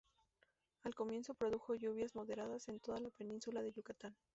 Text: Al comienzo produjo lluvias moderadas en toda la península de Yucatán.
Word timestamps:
Al 0.81 0.95
comienzo 0.95 1.35
produjo 1.35 1.75
lluvias 1.75 2.15
moderadas 2.15 2.67
en 2.69 2.79
toda 2.79 2.99
la 2.99 3.11
península 3.11 3.61
de 3.61 3.71
Yucatán. 3.71 4.17